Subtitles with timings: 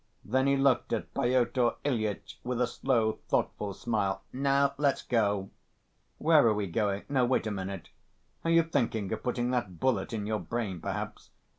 [0.25, 4.23] Then he looked at Pyotr Ilyitch with a slow, thoughtful smile.
[4.33, 5.51] "Now, let's go."
[6.17, 7.03] "Where are we going?
[7.07, 7.89] No, wait a minute....
[8.43, 11.29] Are you thinking of putting that bullet in your brain, perhaps?"